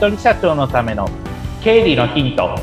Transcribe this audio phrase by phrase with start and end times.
[0.00, 1.06] 人社長のための
[1.62, 2.58] 経理のヒント。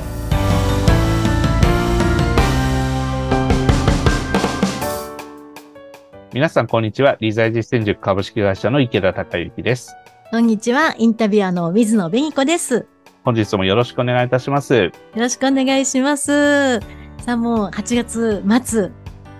[6.34, 7.16] 皆さんこんにちは。
[7.20, 9.96] 理財実践塾株式会社の池田孝之です。
[10.32, 10.96] こんにちは。
[10.98, 12.88] インタビュアーの水野紅子です。
[13.24, 14.76] 本日もよろしくお願いいたします。
[14.76, 16.80] よろしくお願いします。
[17.20, 18.90] さあもう8月末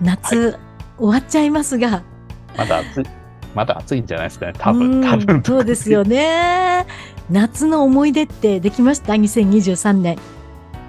[0.02, 0.56] 夏、はい、
[0.98, 2.04] 終わっちゃいますが。
[2.56, 3.04] まだ暑い
[3.56, 4.52] まだ暑いんじゃないですかね。
[4.56, 5.42] 多分多分。
[5.42, 6.86] そうですよね
[7.30, 10.18] 夏の思い出ってできました？2023年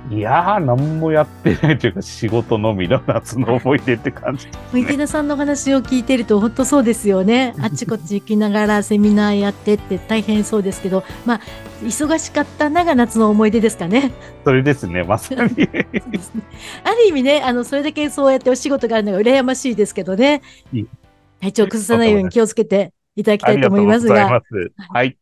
[0.09, 7.53] いやー、何もやってないというか、仕事のみの夏の思い出って感じ、ね、池田さんの話を聞いてると、本当そうですよね。
[7.61, 11.41] あっちこっち行きながらセミナーやってって大変そうですけど、まあ、
[11.83, 14.11] 忙しかったなが夏の思い出ですかね。
[14.45, 15.41] それですね、まさに。
[15.69, 15.87] ね、
[16.83, 20.41] ある意味ね、あの、それだけそうやってお仕事があるのが羨ましいですけどね。
[21.39, 24.41] 体調崩さないように気をつけていただきたいと思いますが。
[24.89, 25.18] はい。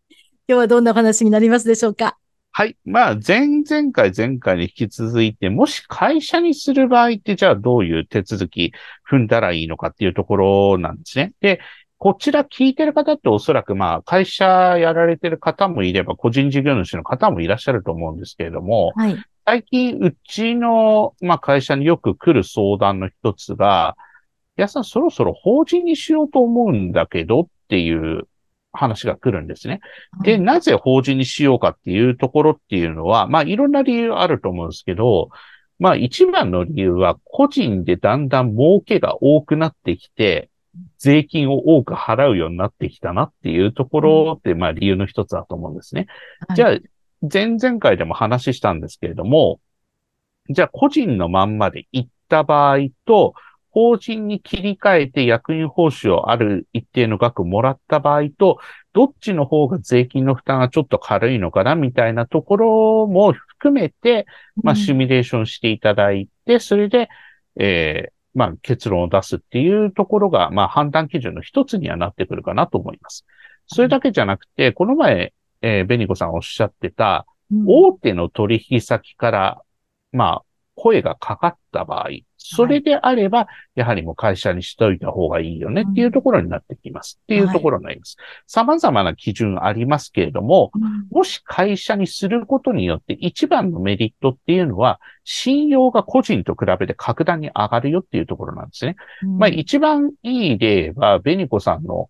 [0.50, 2.18] 今日はどんな話になりますでしょうか？
[2.54, 2.78] はい。
[2.86, 8.72] まあ、前々回、前回に引き続いて、もし会社にする場合って、じゃあどういう手続き
[9.12, 11.34] 踏んだらいいのかっていうところなんですね。
[11.42, 11.60] で、
[11.98, 14.46] こちら聞いてる方っておそらくまあ、会社
[14.78, 23.98] やられてる方もいれば、個人事業主の方もいらっしゃると思うんですけれども、はい、最近、うちの、まあ、会社によく来る相談の一つが、
[24.56, 28.30] やさんそろそろ法人にしようと思うんだけどっていう
[28.78, 29.82] 話が来るんですね。
[30.24, 35.30] で、なぜ法人にしようかっていうところっていうのは、まあいろんな理由あると思うんですけど、
[35.80, 40.50] まあ一番の理由は個人でだんだん儲けが多くなってきて、
[41.00, 46.08] 税金を多く払うようになってきたなっていうところって、まあ理由の一つだと思うんですね。
[46.56, 46.78] じゃあ、
[47.22, 49.60] 前々回でも話したんですけれども、
[50.50, 53.34] じゃあ個人のまんまで行った場合と、
[53.72, 58.60] 法人に切り替えて役員報酬をある一定の額もらった場合と、
[58.94, 64.26] どっちの方が税金の負担がちょっと軽いのかなみたいなところも含めて、
[64.64, 67.10] まあ、シミュレーションしていただいて、それで、
[67.60, 73.26] えー、まあ、結論を出すっていうところが、まあ、判断基準の一つにはなってくるかなと思います。
[73.68, 77.26] それだけじゃなくて、この前、えー、ベニコさんおっしゃってた、
[77.66, 79.62] 大手の取引先から、
[80.12, 80.46] まあ、
[80.76, 87.20] 声がかかった場合、それであれば、やはりもう会社にしといた方がいいよねっていうところになってきます。
[87.24, 88.18] っていうところになります。
[88.46, 90.72] 様々な基準ありますけれども、
[91.12, 98.96] もし会社にすることによって一番のメリットっていうのは、信用が個人と比べて格段に上がるよっていうところなんですね。
[99.38, 102.10] まあ一番いい例は、ベニコさんの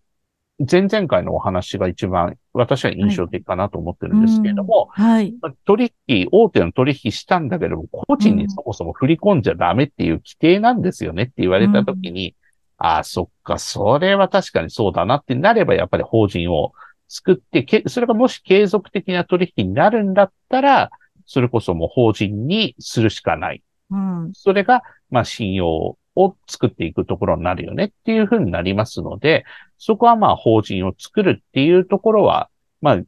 [0.58, 12.34] 前々回のお話が一番私は印象的かなと思ってるんですけれども、はい、取引、大手の取引したんだけども、個人にそもそも振り込んじゃダメっていう規定なんですよねって言われたときに、
[12.80, 16.72] うん、ああ、そっか、それは確かにそうだなってなれば、やっぱり法人を
[17.06, 20.90] 作って、それがもし継続的な取引になるんだったら、
[21.24, 23.62] それこそもう法人にするしかない。
[23.90, 29.44] うん、それが、まあ信用を作っていくところになるよねっていうふうになりますので、
[29.78, 32.50] そこはまあ法人を作るっていうところは、
[32.80, 32.98] まあ、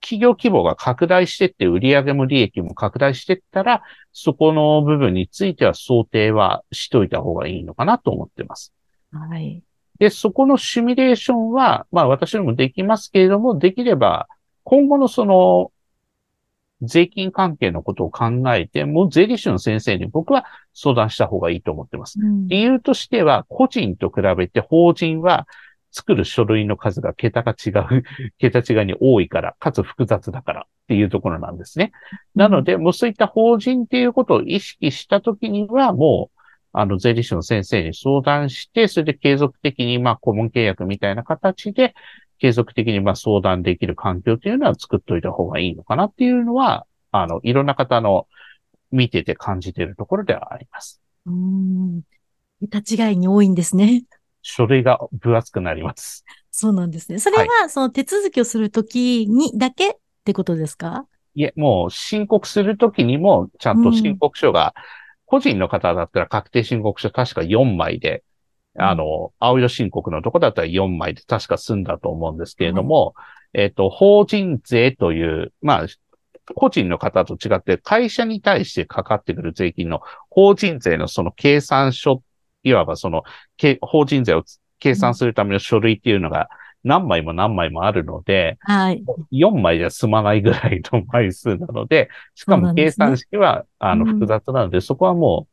[0.00, 3.82] 企業規模が拡大してって、売上も利益も拡大していったら、
[4.12, 8.72] そこの部分については想定はしといた方がいいのかなと思ってます。
[9.10, 9.62] はい。
[9.98, 14.28] で、そこのシミュレーションは、まあ私にもできますけれども、できれば、
[14.62, 15.72] 今後のその
[16.82, 20.44] 税金関係のことを考えて、もう税理士の先生に僕は
[20.74, 22.20] 相談した方がいいと思ってます。
[22.20, 25.46] うん、理由としては、個人と比べて法人は
[25.94, 28.02] 作る書類の数が桁が違う、
[28.38, 31.92] 桁違いに多いから、かつ複雑だからっていうところなんですね。
[32.34, 36.38] なので、もうそういった法人っていうことを意識したときには、もう、
[36.72, 41.94] あの、税理士の先生に相談して、それで継続的に、まあ、顧問契約みたいな形で、
[42.40, 48.26] 継続的にまあ相談できる環境というのは作っといた方がいいのかなっていうのは、あの、いろんな方の
[48.90, 51.00] 見てて感じているところではあります。
[51.26, 52.02] うん。
[52.60, 54.02] 立ち違いに多いんですね。
[54.44, 56.24] 書類が分厚くなります。
[56.52, 57.18] そうなんですね。
[57.18, 59.94] それは、その手続きをするときにだけっ
[60.24, 61.06] てことですか？
[61.34, 64.74] いえ、もう申告するときにも、ちゃんと申告書が、
[65.26, 68.22] 個人の方だったら確定申告書確か4枚で
[68.76, 73.14] あの、青色申告のとこだったら4枚で確か済んだと思うんですけれども、
[73.54, 75.86] うん、えっ、と、法人税という、まあ、
[76.54, 82.22] 個人の方と違って会社に対してかかってくる税金の法人税のその計算書、
[82.64, 83.22] いわばその
[83.80, 84.42] 法人税を
[84.80, 86.48] 計算するための書類っていうのが
[86.82, 89.02] 何枚も何枚もあるので、はい、
[89.32, 95.46] 4枚じゃ済まないぐらいの枚数なので、しかも計算式は、ね、あの複雑なので、うん、そこはも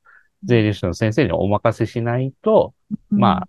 [0.43, 2.73] う税理士の先生にお任せしないと、
[3.11, 3.47] うん、まあ、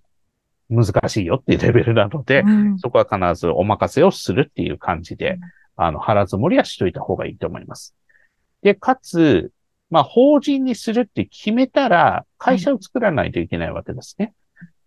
[0.71, 5.39] 難しいよっていうレベルなので、うん、そこは必ずお任せをするっていう感じで、
[5.77, 7.95] あの、腹積もりはしといた方がいいと思います。
[8.63, 9.51] で、かつ、
[9.93, 14.33] まあ、法人にするって決めたら、会社を作らないといけないわけですね。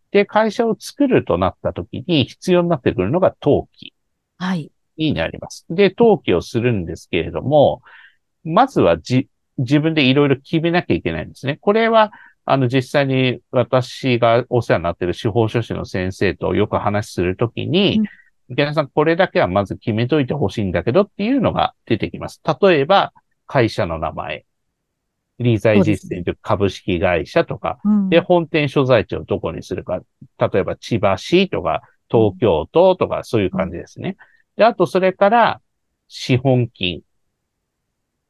[0.10, 3.94] で、会社を作るとなった時に必要になってくるのが登記
[4.40, 4.72] はい。
[4.98, 5.64] になります。
[5.70, 7.84] で、登記をするんですけれども、
[8.44, 9.30] まずはじ、
[9.60, 11.60] 自分でいろいろ決めなきゃいけないんですね。
[11.62, 12.12] これは、
[12.44, 18.02] あの、実際に私がお世話になっている司法書士の先生とよく話するときに、
[18.50, 22.42] 池田さん、これだけはまず決めといてほしいんだけどっていうのが出てきます。
[22.60, 23.14] 例えば、
[23.46, 24.46] 会社の名前、
[25.40, 30.02] 理財実践という株式会社とか、うんで、本店所在地をどこにするか。
[30.40, 34.16] 例えば、千葉市とか、東京都とか、そういう感じですね。
[34.56, 35.62] で、あと、それから、
[36.08, 37.02] 資本金。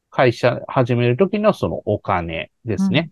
[0.10, 3.12] 会社始めるときのそのお金ですね。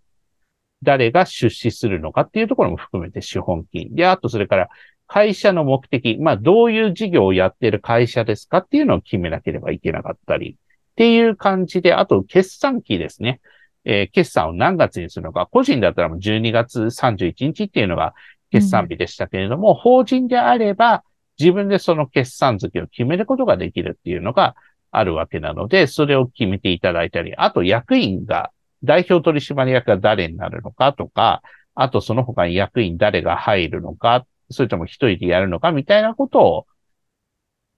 [0.83, 3.93] 誰が出資するのかっていうところも含めて資本金。
[3.93, 4.69] で、あと、それから、
[5.05, 6.17] 会社の目的。
[6.19, 10.51] まあ、どういう事業をやっている会社ですかっていうのを決めなければいけなかったり。
[10.51, 13.41] っていう感じで、あと、決算期ですね。
[13.85, 15.47] えー決算を何月にするのか。
[15.47, 18.13] 個人だったらもう12月31日っていうのが
[18.51, 21.03] 決算日でしたけれども、法人であれば
[21.39, 24.55] 自分でその決算月を決めることができるっていうのが
[24.91, 28.51] あるわけなので、それを決めていただいたり、あと役員が、
[28.83, 31.41] 代表取締役が誰になるのかとか、
[31.73, 36.67] あとその他に役員誰が入るのか、それとも一人でやるのかみたいなことを、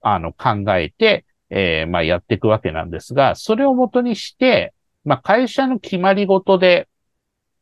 [0.02, 4.74] あの、考えて、えーまあ、やっていくわけなんですが、それをもとにして、
[5.06, 6.88] まあ、会社の決まりごとで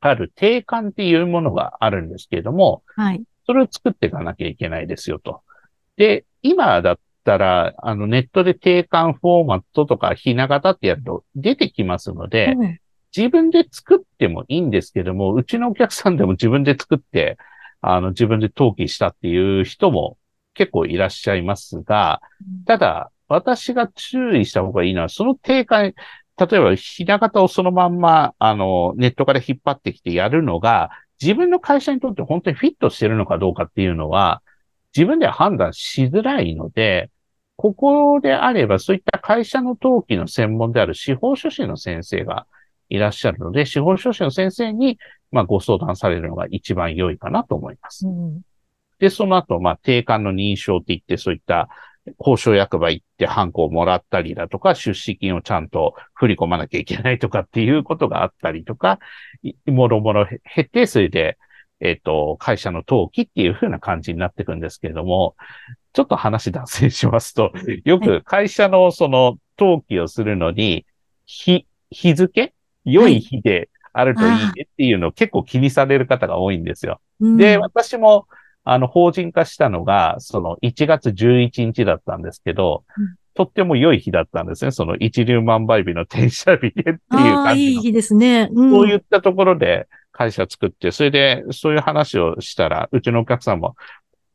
[0.01, 3.23] ある定款っていうものがあるんですけれども、はい。
[3.47, 5.43] それを作っていかなきゃいけないですよと。
[5.97, 12.79] で、今だったら、あの、ネットで定款フォーマットとかひな形ってやると出てきますので、うん
[13.17, 17.39] 自分で作ってもいいんですけども、うちのお客さんでも自分で作って、
[17.81, 20.19] あの、自分で登記したっていう人も
[20.55, 22.21] 結構いらっしゃいますが、
[22.67, 25.95] ただ、私が注意した方がいいのは、その定款、
[26.39, 30.91] 例えば、ひな形をそのまんま、あの、ネットから引っ張ってきてやるのが、
[31.23, 34.43] 自分の会社にとって本当にフィットしてるのかどうかっていうのは、
[34.97, 37.11] 自分では判断しづらいので、
[37.57, 42.47] ここであれば、そういった会社の登記の専門である司法書士の先生が
[42.89, 44.99] いらっしゃるので、司法書士の先生に、
[45.31, 48.07] まあ、ご相談されるのが一番良いかなと思います。
[48.07, 48.41] うん
[48.99, 51.69] で、その後、まあ、定款の認証って言って、そういった
[52.19, 58.99] 交渉役場行ってハンコをもらったりだとか、出資金をちゃんと振り込まなきゃいけないとかっていうことがあったりとか、
[59.43, 61.39] いもろもろ減って、それで、
[61.81, 65.35] えっ、と、会社の登記っていう風な感じになっていくんですけれども、
[65.93, 67.53] ちょっと話脱線しますと、
[67.85, 70.87] よく会社のその登記をするのに、
[71.27, 72.53] 日、日付？
[72.85, 74.35] 良い日であるといいね
[74.65, 77.01] っていうのを結構気にされる方が多いんですよ。
[77.21, 77.37] うん。
[77.37, 78.27] で、私も、
[78.65, 84.71] あの、法人化したのが、その1月11日だったんですけど、うんとっても良い日だったんですね。
[84.71, 87.71] その一粒万倍日の転写日でっていう感じの。
[87.71, 88.49] いい日ですね。
[88.53, 93.75] うんそういったところで会社作って、それでそういう話をしたら、うちのお客さんも、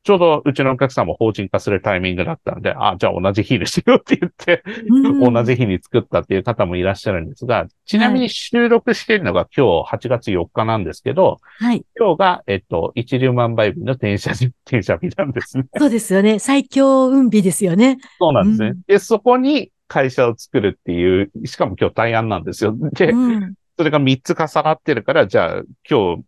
[0.03, 11.85] ちょうどうちのお客さんも法人化するタイミングだったんで、あ、じゃあ同じ日にしようって言って、うん同じ日に作ったっていう方もいらっしゃるんですが、ちなみに収録しているのが今日8月4日なんですけど、はい。
[11.97, 15.65] 今日が、えっと、一粒万倍日の転写日、 転写日なんですね。
[15.77, 16.39] そうですよね。
[16.39, 17.97] 最強運日ですよね。
[18.19, 18.67] そうなんですね。
[18.69, 22.75] うんで、そこに会社を作るっていう、しかも今日対案なんですよ。
[22.93, 23.53] で、うん。
[23.77, 26.23] それが3つ重なってるから、じゃあ今日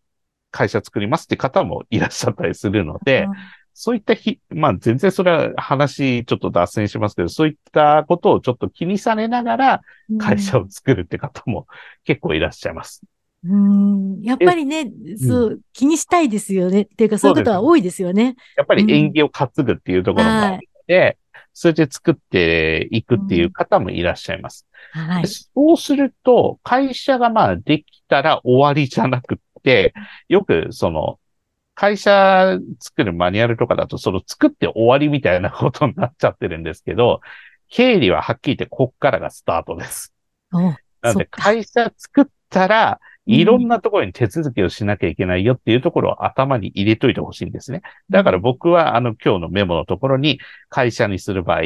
[0.51, 3.27] 会社作りますって方もいらっしゃったりするので、
[3.73, 9.81] そういった日、まあ全然それは話ちょっと脱線しますけど、そういったことをちょっと気にされながら
[10.19, 11.67] 会社を作るって方も
[12.03, 13.01] 結構いらっしゃいます。
[13.43, 14.21] うん。
[14.21, 16.81] やっぱりね、そう、気にしたいですよね。
[16.81, 18.35] っていうか、そういうことは多いですよね。
[18.55, 21.17] やっぱり縁起を担ぐっていうところもあるので、
[21.53, 24.67] それで作っていくっていう方もいらっしゃいます。
[24.91, 25.27] はい。
[25.27, 29.93] そうすると、会社がまあできたら終わりじゃなくって、
[30.29, 31.19] よくその、
[31.73, 37.21] 会社作るマニュアルとかだと、その作って終わりみたいなことになっちゃってるんですけど、
[37.69, 40.13] 経理ははっきり言ってこっからがスタートです。
[40.53, 40.59] お
[41.01, 47.81] なので、会社作ったら、うんいろんなところに手続きをしなきゃいけないよっていうところを頭に入れといてほしいんですね。
[48.09, 51.61] だから僕は、あの、今日のメモのところに、会社にする場合、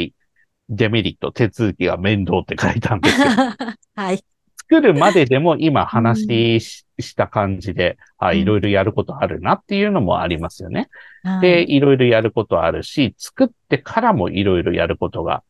[0.69, 3.27] デメリット、手続きが面倒って書いたんですよ。
[3.95, 4.23] はい。
[4.57, 10.89] 作るまででも今話し,、した感じで、あ、うんいろいろやることあるなっていうのもありますよね。
[11.23, 15.43] はいで、いろいろやることあるし、作ってからもいろいろやることが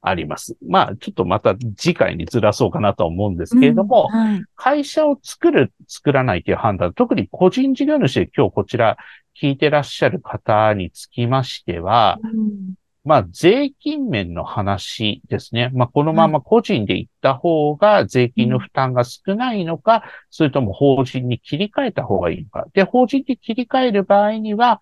[0.00, 0.56] あります。
[0.66, 4.42] まあ、ちょっとまた次回にずらそうかなとは思うんですけれども、うんはい。
[4.54, 8.96] 会社を作る、作らないという判断、特に個人事業主で今日こちら
[9.40, 12.74] 聞いてらっしゃる方につきましては、うん
[13.06, 15.70] まあ、税金面の話ですね。
[15.72, 22.66] まあ、このまま個人で行った方が税金の負担が少ないのか、それとも法人に切り替えた方がいいのか。
[22.74, 24.80] で、法人に切り替える場合には、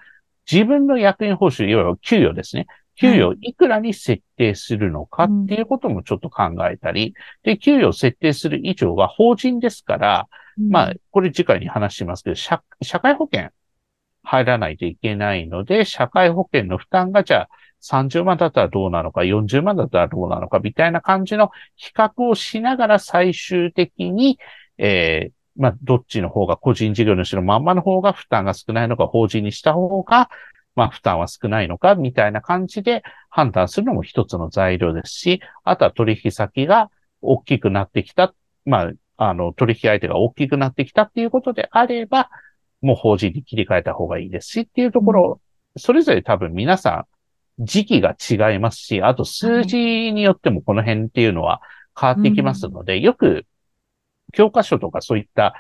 [0.50, 2.66] 自分の役員報酬、いわゆる給与ですね。
[2.96, 7.12] 給与をいくらに設定するのかっていうこともちょっと考えたり、
[7.42, 12.62] で、給与を設定する以上は法人ですから、まあ、これ次回に話しますけど、社
[13.00, 13.50] 会保険
[14.22, 17.48] 入らないといけないので、社会保険の負担がじゃあ
[17.90, 24.38] 30万だったらどうなのか、40万だったらどうなのか、みたいな感じの比較をしながら最終的に、
[24.78, 30.30] えー、まあ、どっちの方が個人事業主のまんまの方が負担が少ないのか、法人にした方が、
[30.74, 42.30] まあ、負担は少ないのか、みたいな感じで判断するのも一つの材料ですし、あとは取引先が大きくなってきた、まあ、あの、取引相手が大きくなってきたっていうことであれば、
[42.80, 45.40] もう法人に切り替えた方がいいですしっていうところ、
[45.76, 47.13] それぞれ多分皆さん
[47.58, 49.76] 時期が違いますし、あと数字
[50.12, 51.60] によってもこの辺っていうのは
[51.98, 53.46] 変わってきますので、よく
[54.32, 55.54] 教科書とかそういった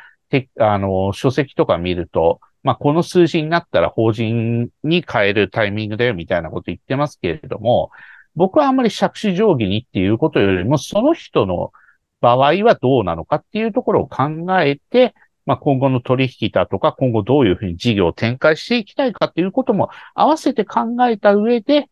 [0.58, 7.90] あの、書籍とか見ると、まあ、この数字になったら法人に変えるタイミングだよみたいなこと言ってますけれども、
[8.34, 11.72] 僕はあんまり借子定規にっていうことよりも、その人の
[12.20, 15.14] 場合はどうなのかっていうところを考えて、
[15.46, 21.88] まあ、今後の取引だとか、今後どういうふうに事業を展開していきたいかっていうことも合わせて考えた上で、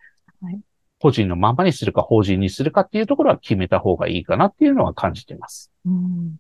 [0.99, 5.71] 個人のままにするか法人にするかっていうところは決めた方がいいかなっていうのは感じています。
[5.85, 6.37] うん、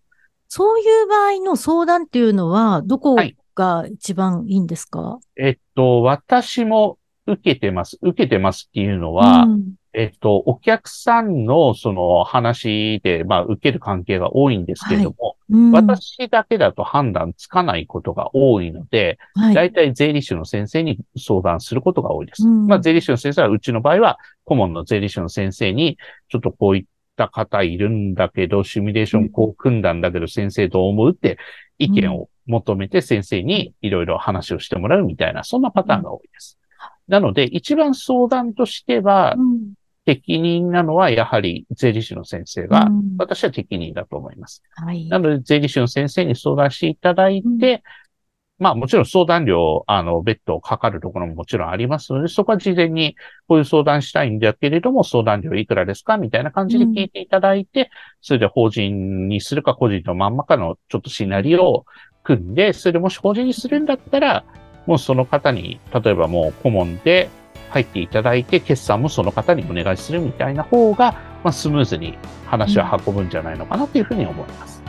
[0.48, 3.16] そういう場合の相談っていうのは、どこ
[3.54, 7.98] が一番いいんですか、はい、えっと、私も受けてます。
[8.02, 15.36] 受けてますっていうのは、うん、えっと、お客さんのその話で、まあ、受ける関係が多いんですけれども、はい。
[15.50, 22.46] うん、私だけだと判断つかないことが多いので、はい、大体税理士の先生に相談することが多いです。
[22.46, 26.84] うん、まあ、税理士の先生は、うちの場合は、顧問の税理士の先生に、ちょっとこういっ
[27.16, 31.36] た方いるんだけど、シミュレーションこう組んだんだけど、先生どう思うって
[31.78, 36.58] 意見を求めて先生にいろいろ話をしてもらうみたいな、そんなパターンが多いです。
[37.08, 39.36] なので、一番相談としては、
[40.04, 44.62] 適任なのはやはり税理士の先生が、私は適任だと思います。
[44.74, 47.72] はい、なので、税理士の先生に相談していただいて、
[48.58, 53.14] うん、まあもちろん相談料、あの、別途かかるところももちろんありますので、そこは事前に
[53.46, 57.86] こういう相談したいんだけれども、相談料いくらですかみたいな感じで聞いていただいて、うん、
[58.22, 61.86] それで法人にするか個人のまんまかのちょっとシナリオを
[62.24, 64.44] 組んで、それでもし法人にするんだったら、
[64.86, 67.28] もうその方に、例えばもう顧問で、
[67.72, 71.12] 入っていただいて、決算もその方にお願いするみたいな方が、
[71.42, 74.82] まあ、スムーズに話を運ぶんじゃないのかなというふうに思います。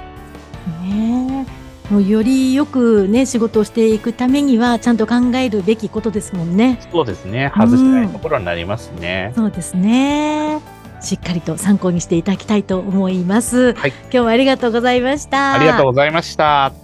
[0.81, 1.45] ね
[1.89, 6.79] もうよりよくね、仕事をしていくためには、ちゃんと考えるべきことですもんね。
[6.91, 7.51] そうですね。
[7.55, 9.33] 外せないところになりますね。
[9.35, 10.61] うん、そうですね。
[11.01, 13.73] しっかりと参考にしていただきたいと思います。
[13.73, 13.91] はい。
[13.91, 15.53] 今日はありがとうございました。
[15.53, 16.82] ありがとうございました。